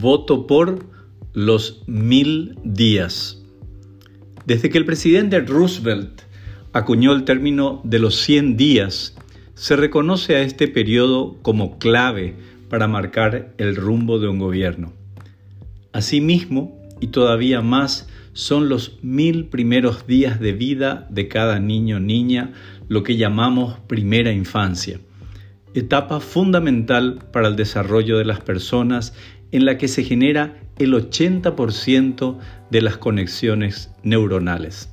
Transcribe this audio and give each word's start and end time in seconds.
Voto 0.00 0.46
por 0.46 0.86
los 1.32 1.82
mil 1.88 2.56
días. 2.62 3.42
Desde 4.46 4.70
que 4.70 4.78
el 4.78 4.84
presidente 4.84 5.40
Roosevelt 5.40 6.22
acuñó 6.72 7.12
el 7.12 7.24
término 7.24 7.80
de 7.82 7.98
los 7.98 8.14
100 8.20 8.56
días, 8.56 9.16
se 9.54 9.74
reconoce 9.74 10.36
a 10.36 10.42
este 10.42 10.68
periodo 10.68 11.36
como 11.42 11.80
clave 11.80 12.36
para 12.70 12.86
marcar 12.86 13.52
el 13.58 13.74
rumbo 13.74 14.20
de 14.20 14.28
un 14.28 14.38
gobierno. 14.38 14.92
Asimismo, 15.92 16.78
y 17.00 17.08
todavía 17.08 17.60
más, 17.60 18.08
son 18.34 18.68
los 18.68 19.00
mil 19.02 19.46
primeros 19.46 20.06
días 20.06 20.38
de 20.38 20.52
vida 20.52 21.08
de 21.10 21.26
cada 21.26 21.58
niño 21.58 21.96
o 21.96 22.00
niña, 22.00 22.52
lo 22.86 23.02
que 23.02 23.16
llamamos 23.16 23.80
primera 23.88 24.30
infancia, 24.30 25.00
etapa 25.74 26.20
fundamental 26.20 27.18
para 27.32 27.48
el 27.48 27.56
desarrollo 27.56 28.18
de 28.18 28.24
las 28.24 28.40
personas 28.40 29.14
en 29.52 29.64
la 29.64 29.78
que 29.78 29.88
se 29.88 30.04
genera 30.04 30.60
el 30.78 30.94
80% 30.94 32.38
de 32.70 32.82
las 32.82 32.98
conexiones 32.98 33.90
neuronales. 34.02 34.90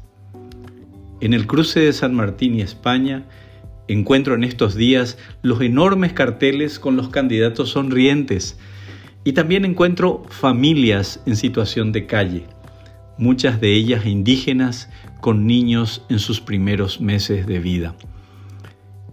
En 1.22 1.34
el 1.34 1.48
cruce 1.48 1.80
de 1.82 1.94
San 1.94 2.14
Martín 2.14 2.56
y 2.56 2.62
España, 2.62 3.26
encuentro 3.88 4.36
en 4.36 4.44
estos 4.44 4.76
días 4.76 5.18
los 5.42 5.62
enormes 5.62 6.14
carteles 6.14 6.80
con 6.80 6.96
los 6.96 7.10
candidatos 7.10 7.70
sonrientes 7.70 8.58
y 9.23 9.34
también 9.34 9.66
encuentro 9.66 10.23
familias 10.30 11.22
en 11.26 11.36
situación 11.36 11.92
de 11.92 12.06
calle, 12.06 12.46
muchas 13.18 13.62
de 13.62 13.73
ellas 13.73 14.06
indígenas 14.06 14.90
con 15.22 15.48
niños 15.48 16.04
en 16.10 16.20
sus 16.20 16.42
primeros 16.42 17.02
meses 17.02 17.48
de 17.48 17.60
vida. 17.60 17.96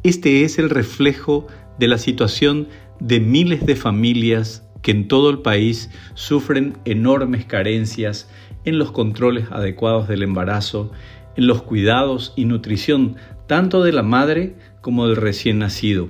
Este 0.04 0.42
es 0.42 0.58
el 0.58 0.68
reflejo 0.68 1.46
de 1.78 1.86
la 1.86 1.96
situación 1.96 2.66
de 2.98 3.20
miles 3.20 3.64
de 3.64 3.76
familias 3.76 4.66
que 4.82 4.90
en 4.90 5.06
todo 5.06 5.30
el 5.30 5.38
país 5.38 5.90
sufren 6.14 6.76
enormes 6.84 7.44
carencias 7.44 8.28
en 8.64 8.78
los 8.78 8.90
controles 8.90 9.46
adecuados 9.52 10.08
del 10.08 10.24
embarazo, 10.24 10.90
en 11.36 11.46
los 11.46 11.62
cuidados 11.62 12.32
y 12.34 12.46
nutrición 12.46 13.14
tanto 13.46 13.84
de 13.84 13.92
la 13.92 14.02
madre 14.02 14.56
como 14.80 15.06
del 15.06 15.16
recién 15.16 15.60
nacido, 15.60 16.08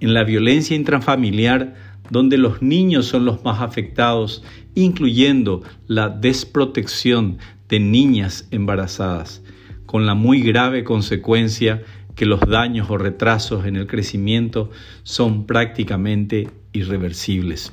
en 0.00 0.14
la 0.14 0.24
violencia 0.24 0.74
intrafamiliar 0.74 1.74
donde 2.08 2.38
los 2.38 2.62
niños 2.62 3.04
son 3.04 3.26
los 3.26 3.44
más 3.44 3.60
afectados, 3.60 4.44
incluyendo 4.74 5.62
la 5.88 6.08
desprotección 6.08 7.36
de 7.68 7.80
niñas 7.80 8.48
embarazadas, 8.50 9.42
con 9.84 10.06
la 10.06 10.14
muy 10.14 10.40
grave 10.40 10.84
consecuencia 10.84 11.82
que 12.16 12.26
los 12.26 12.40
daños 12.40 12.90
o 12.90 12.98
retrasos 12.98 13.66
en 13.66 13.76
el 13.76 13.86
crecimiento 13.86 14.70
son 15.04 15.46
prácticamente 15.46 16.48
irreversibles. 16.72 17.72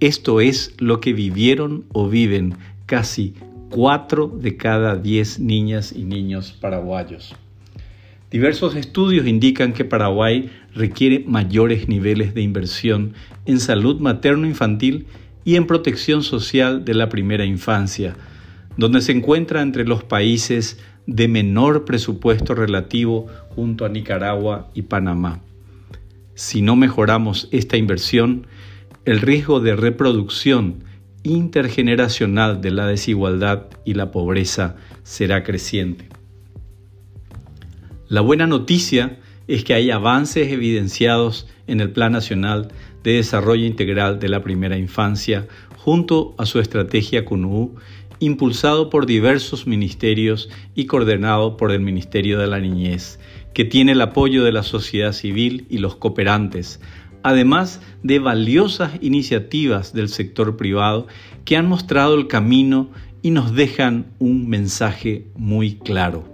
Esto 0.00 0.40
es 0.40 0.74
lo 0.78 1.00
que 1.00 1.12
vivieron 1.12 1.84
o 1.92 2.08
viven 2.08 2.54
casi 2.86 3.34
4 3.70 4.28
de 4.40 4.56
cada 4.56 4.96
10 4.96 5.40
niñas 5.40 5.92
y 5.92 6.04
niños 6.04 6.52
paraguayos. 6.60 7.34
Diversos 8.30 8.76
estudios 8.76 9.26
indican 9.26 9.72
que 9.72 9.84
Paraguay 9.84 10.50
requiere 10.74 11.24
mayores 11.26 11.88
niveles 11.88 12.34
de 12.34 12.42
inversión 12.42 13.12
en 13.44 13.60
salud 13.60 14.00
materno-infantil 14.00 15.06
y 15.44 15.56
en 15.56 15.66
protección 15.66 16.22
social 16.22 16.84
de 16.84 16.94
la 16.94 17.08
primera 17.08 17.44
infancia, 17.44 18.16
donde 18.76 19.02
se 19.02 19.12
encuentra 19.12 19.60
entre 19.62 19.84
los 19.84 20.02
países 20.02 20.78
de 21.06 21.28
menor 21.28 21.84
presupuesto 21.84 22.54
relativo 22.54 23.26
junto 23.50 23.84
a 23.84 23.88
Nicaragua 23.88 24.70
y 24.74 24.82
Panamá. 24.82 25.40
Si 26.34 26.62
no 26.62 26.76
mejoramos 26.76 27.48
esta 27.50 27.76
inversión, 27.76 28.46
el 29.04 29.20
riesgo 29.20 29.60
de 29.60 29.76
reproducción 29.76 30.84
intergeneracional 31.24 32.60
de 32.60 32.70
la 32.70 32.86
desigualdad 32.86 33.66
y 33.84 33.94
la 33.94 34.10
pobreza 34.10 34.76
será 35.02 35.42
creciente. 35.42 36.08
La 38.08 38.20
buena 38.20 38.46
noticia 38.46 39.18
es 39.48 39.64
que 39.64 39.74
hay 39.74 39.90
avances 39.90 40.52
evidenciados 40.52 41.48
en 41.66 41.80
el 41.80 41.90
Plan 41.90 42.12
Nacional 42.12 42.68
de 43.02 43.14
Desarrollo 43.14 43.64
Integral 43.64 44.18
de 44.18 44.28
la 44.28 44.42
Primera 44.42 44.76
Infancia 44.76 45.46
junto 45.76 46.34
a 46.38 46.46
su 46.46 46.60
estrategia 46.60 47.24
CUNU, 47.24 47.74
impulsado 48.22 48.88
por 48.88 49.04
diversos 49.04 49.66
ministerios 49.66 50.48
y 50.76 50.86
coordinado 50.86 51.56
por 51.56 51.72
el 51.72 51.80
Ministerio 51.80 52.38
de 52.38 52.46
la 52.46 52.60
Niñez, 52.60 53.18
que 53.52 53.64
tiene 53.64 53.92
el 53.92 54.00
apoyo 54.00 54.44
de 54.44 54.52
la 54.52 54.62
sociedad 54.62 55.12
civil 55.12 55.66
y 55.68 55.78
los 55.78 55.96
cooperantes, 55.96 56.80
además 57.24 57.82
de 58.04 58.20
valiosas 58.20 58.92
iniciativas 59.00 59.92
del 59.92 60.08
sector 60.08 60.56
privado 60.56 61.08
que 61.44 61.56
han 61.56 61.68
mostrado 61.68 62.14
el 62.14 62.28
camino 62.28 62.90
y 63.22 63.30
nos 63.30 63.54
dejan 63.56 64.06
un 64.20 64.48
mensaje 64.48 65.26
muy 65.34 65.74
claro. 65.74 66.24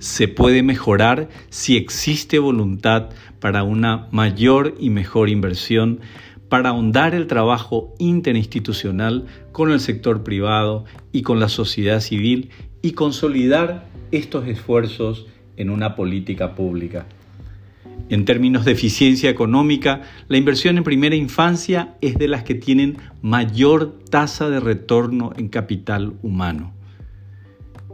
Se 0.00 0.26
puede 0.26 0.64
mejorar 0.64 1.28
si 1.50 1.76
existe 1.76 2.40
voluntad 2.40 3.10
para 3.38 3.62
una 3.62 4.08
mayor 4.10 4.74
y 4.80 4.90
mejor 4.90 5.28
inversión, 5.28 6.00
para 6.48 6.70
ahondar 6.70 7.14
el 7.14 7.26
trabajo 7.26 7.94
interinstitucional 7.98 9.26
con 9.52 9.70
el 9.70 9.80
sector 9.80 10.22
privado 10.22 10.84
y 11.12 11.22
con 11.22 11.40
la 11.40 11.48
sociedad 11.48 12.00
civil 12.00 12.50
y 12.82 12.92
consolidar 12.92 13.86
estos 14.12 14.46
esfuerzos 14.46 15.26
en 15.56 15.70
una 15.70 15.96
política 15.96 16.54
pública. 16.54 17.06
En 18.08 18.24
términos 18.24 18.64
de 18.64 18.72
eficiencia 18.72 19.30
económica, 19.30 20.02
la 20.28 20.36
inversión 20.36 20.78
en 20.78 20.84
primera 20.84 21.16
infancia 21.16 21.96
es 22.00 22.16
de 22.16 22.28
las 22.28 22.44
que 22.44 22.54
tienen 22.54 22.98
mayor 23.22 23.98
tasa 24.10 24.48
de 24.48 24.60
retorno 24.60 25.32
en 25.36 25.48
capital 25.48 26.14
humano. 26.22 26.72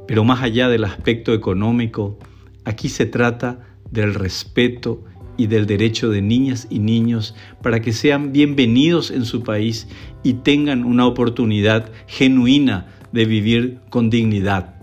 Pero 0.07 0.25
más 0.25 0.43
allá 0.43 0.69
del 0.69 0.85
aspecto 0.85 1.33
económico, 1.33 2.19
aquí 2.65 2.91
se 2.91 3.07
trata 3.07 3.61
del 3.91 4.13
respeto 4.15 5.05
y 5.37 5.47
del 5.47 5.67
derecho 5.67 6.11
de 6.11 6.23
niñas 6.23 6.67
y 6.71 6.79
niños 6.79 7.35
para 7.63 7.81
que 7.81 7.93
sean 7.93 8.33
bienvenidos 8.33 9.11
en 9.11 9.25
su 9.25 9.43
país 9.43 9.89
y 10.23 10.35
tengan 10.35 10.85
una 10.85 11.07
oportunidad 11.07 11.91
genuina 12.07 12.87
de 13.13 13.25
vivir 13.25 13.81
con 13.91 14.11
dignidad. 14.11 14.75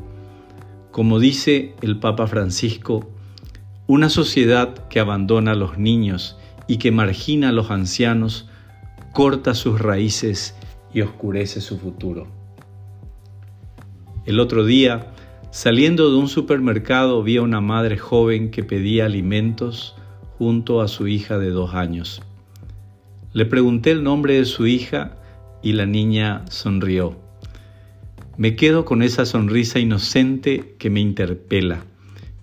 Como 0.92 1.20
dice 1.20 1.76
el 1.82 2.00
Papa 2.00 2.28
Francisco, 2.28 3.10
una 3.88 4.10
sociedad 4.10 4.88
que 4.88 5.00
abandona 5.00 5.52
a 5.52 5.56
los 5.56 5.78
niños 5.78 6.38
y 6.68 6.78
que 6.78 6.92
margina 6.92 7.50
a 7.50 7.52
los 7.52 7.72
ancianos 7.72 8.48
corta 9.14 9.56
sus 9.56 9.80
raíces 9.80 10.56
y 10.94 11.02
oscurece 11.02 11.62
su 11.62 11.80
futuro. 11.80 12.28
El 14.26 14.40
otro 14.40 14.66
día, 14.66 15.12
saliendo 15.52 16.12
de 16.12 16.18
un 16.18 16.28
supermercado, 16.28 17.24
vi 17.24 17.38
a 17.38 17.42
una 17.42 17.62
madre 17.62 17.98
joven 17.98 18.52
que 18.52 18.64
pedía 18.64 19.06
alimentos 19.06 19.96
junto 20.40 20.80
a 20.80 20.88
su 20.88 21.10
hija 21.10 21.38
de 21.38 21.50
dos 21.50 21.74
años. 21.74 22.22
Le 23.34 23.46
pregunté 23.46 23.92
el 23.92 24.04
nombre 24.04 24.36
de 24.36 24.46
su 24.46 24.68
hija 24.68 25.18
y 25.62 25.74
la 25.74 25.86
niña 25.86 26.46
sonrió. 26.50 27.20
Me 28.38 28.56
quedo 28.56 28.86
con 28.86 29.04
esa 29.04 29.26
sonrisa 29.26 29.80
inocente 29.80 30.76
que 30.80 30.90
me 30.90 31.02
interpela 31.02 31.84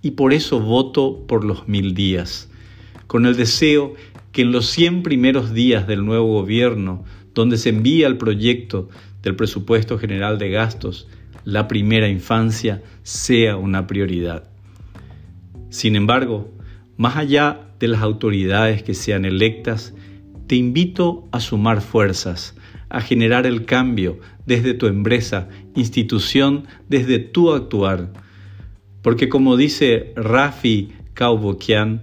y 0.03 0.11
por 0.11 0.35
eso 0.35 0.61
voto 0.61 1.25
por 1.27 1.43
los 1.43 1.69
mil 1.69 1.95
días, 1.95 2.51
con 3.07 3.25
el 3.25 3.35
deseo 3.35 3.95
que 4.31 4.43
en 4.43 4.53
los 4.53 4.67
100 4.67 5.03
primeros 5.03 5.55
días 5.55 5.87
del 5.87 6.05
nuevo 6.05 6.27
gobierno, 6.35 7.03
donde 7.33 7.57
se 7.57 7.71
envía 7.71 8.09
el 8.09 8.19
proyecto 8.19 8.91
del 9.23 9.37
presupuesto 9.37 9.99
general 9.99 10.37
de 10.37 10.51
gastos, 10.51 11.09
la 11.45 11.67
primera 11.67 12.09
infancia 12.09 12.83
sea 13.03 13.57
una 13.57 13.87
prioridad. 13.87 14.51
Sin 15.71 15.97
embargo, 15.97 16.51
más 16.99 17.17
allá 17.17 17.66
de 17.79 17.89
las 17.89 18.03
autoridades 18.03 18.83
que 18.83 18.95
sean 18.95 19.25
electas, 19.25 19.95
te 20.47 20.57
invito 20.57 21.29
a 21.33 21.41
sumar 21.41 21.81
fuerzas, 21.81 22.55
a 22.89 23.01
generar 23.01 23.47
el 23.47 23.65
cambio 23.65 24.19
desde 24.47 24.75
tu 24.75 24.87
empresa, 24.87 25.49
institución, 25.75 26.67
desde 26.89 27.19
tu 27.19 27.53
actuar 27.53 28.13
porque 29.07 29.29
como 29.29 29.57
dice 29.57 30.13
Rafi 30.17 30.91
Kaubokian, 31.15 32.03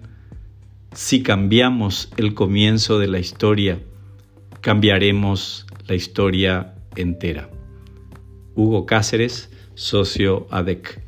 si 0.94 1.22
cambiamos 1.22 2.10
el 2.16 2.34
comienzo 2.34 2.98
de 2.98 3.10
la 3.10 3.20
historia, 3.20 3.81
cambiaremos 4.62 5.66
la 5.86 5.96
historia 5.96 6.75
entera. 6.96 7.50
Hugo 8.56 8.86
Cáceres, 8.86 9.52
socio 9.74 10.48
ADEC. 10.50 11.02